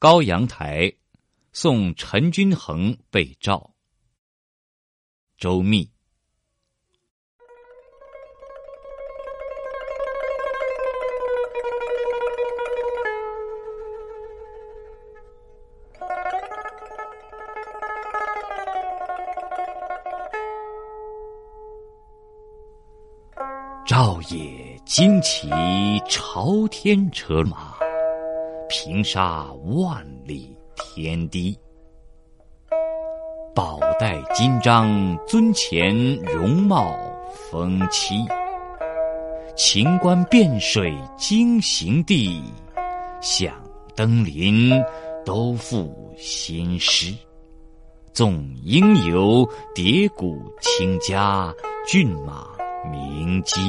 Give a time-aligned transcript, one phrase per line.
[0.00, 0.92] 高阳台，
[1.52, 3.74] 送陈君衡被诏。
[5.36, 5.90] 周密。
[23.84, 25.50] 赵也惊起
[26.08, 27.77] 朝天车马，
[28.68, 31.58] 平沙万里天地。
[33.54, 36.94] 宝带金章尊前容貌
[37.50, 38.14] 风妻，
[39.56, 42.42] 秦关汴水经行地，
[43.20, 43.54] 响
[43.96, 44.70] 登临
[45.24, 47.14] 都付新诗。
[48.12, 51.52] 纵应有叠鼓倾家，
[51.86, 52.46] 骏马。
[52.92, 53.60] 鸣鸡，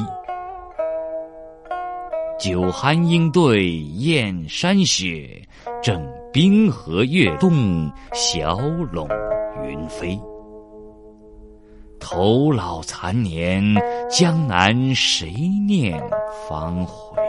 [2.40, 5.46] 酒酣应对燕山雪，
[5.82, 8.56] 正冰河月动小
[8.90, 9.06] 陇
[9.62, 10.18] 云飞。
[11.98, 13.62] 头老残年，
[14.08, 15.30] 江南谁
[15.68, 16.02] 念
[16.48, 17.20] 方回？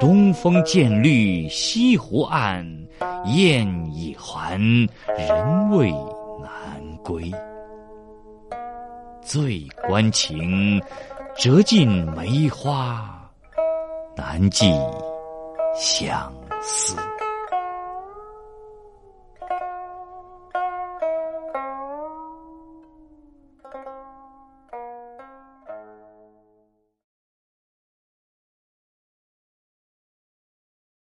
[0.00, 2.66] 东风渐绿西湖岸，
[3.26, 4.58] 雁已还，
[5.16, 5.92] 人未
[6.42, 7.30] 南归。
[9.22, 10.78] 醉关情，
[11.36, 13.28] 折尽梅花，
[14.16, 14.72] 难寄
[15.74, 16.32] 相
[16.62, 16.96] 思。